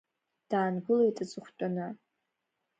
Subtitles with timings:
[0.49, 1.87] Даангылеит аҵыхәтәаны.